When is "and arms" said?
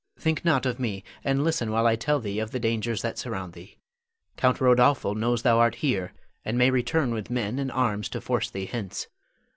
7.59-8.09